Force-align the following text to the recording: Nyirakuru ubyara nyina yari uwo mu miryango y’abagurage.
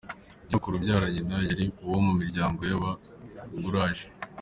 Nyirakuru 0.45 0.73
ubyara 0.75 1.07
nyina 1.13 1.35
yari 1.49 1.65
uwo 1.85 1.97
mu 2.05 2.13
miryango 2.19 2.61
y’abagurage. 2.69 4.05